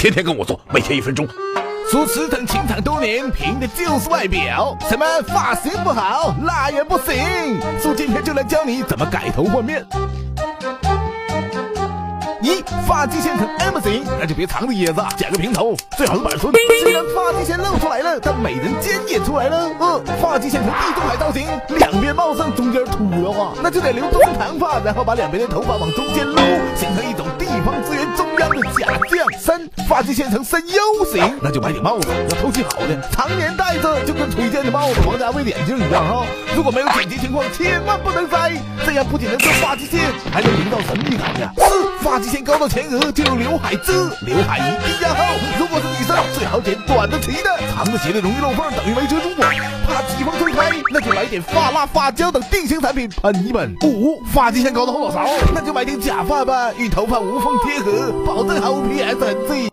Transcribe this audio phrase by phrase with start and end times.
[0.00, 1.28] 天天跟我做，每天一分钟。
[1.90, 4.74] 说驰骋情场多年，凭的就是外表。
[4.88, 7.14] 什么发型不好，那也不行。
[7.82, 9.84] 说今天就来教你怎么改头换面。
[12.40, 16.50] 一发际线很 M 型，那就别藏着掖着，剪个平头，最好是板寸。
[16.82, 19.70] 虽然发际线露出来了，但美人尖也出来了。
[19.78, 21.46] 二发际线成地中海造型，
[21.78, 26.40] 两边茂盛，中间秃的话，那就得留中长发，然后把两边的头发往中间撸，
[26.74, 29.29] 形成一种地方资源中央的假象。
[29.50, 36.24] 三发际线成深 U 型，那就买顶帽子，要透气好的，常年戴着就跟崔健的帽子、王家卫眼镜一样哈。
[36.54, 38.52] 如果没有紧急情况，千万不能摘，
[38.86, 39.98] 这样不仅能遮发际线，
[40.30, 41.50] 还能营造神秘感呀。
[41.56, 43.90] 四发际线高到前额就有刘海痣，
[44.24, 45.24] 刘海一定要厚。
[45.58, 49.34] 如果是女生，最好剪短的齐的，长的斜的容易漏缝，等于没遮住。
[49.34, 50.49] 怕疾风吹
[51.30, 53.72] 点发蜡、发胶等定型产品喷一喷。
[53.84, 59.68] 五发际线高的后脑勺，那就买顶假发吧，与头发无缝贴合，保证毫无 PS 痕迹。